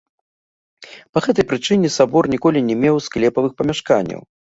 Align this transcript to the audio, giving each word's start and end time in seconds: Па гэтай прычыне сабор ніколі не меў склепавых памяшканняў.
Па 1.17 1.21
гэтай 1.25 1.45
прычыне 1.51 1.91
сабор 1.97 2.29
ніколі 2.35 2.59
не 2.71 2.77
меў 2.81 2.95
склепавых 3.09 3.53
памяшканняў. 3.61 4.21